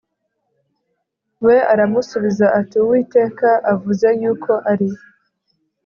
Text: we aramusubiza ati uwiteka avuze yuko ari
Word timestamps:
we 1.45 1.55
aramusubiza 1.73 2.45
ati 2.59 2.75
uwiteka 2.83 3.49
avuze 3.73 4.07
yuko 4.21 4.51
ari 4.71 4.89